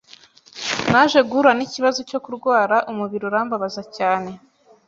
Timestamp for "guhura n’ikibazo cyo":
1.27-2.19